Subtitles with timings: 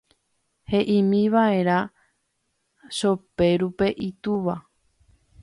[0.69, 1.79] He'ímiva'erã
[2.97, 4.55] Choperúpe itúva.